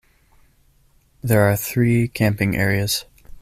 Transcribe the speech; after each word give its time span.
There 1.21 1.43
are 1.43 1.55
three 1.55 2.07
camping 2.07 2.55
areas. 2.55 3.05